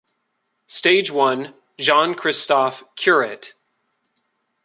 [0.65, 3.53] Stage one Jean-Christophe Currit.